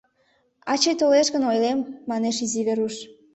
[0.71, 2.95] Ачый толеш гын, ойлем,— манеш изи Веруш.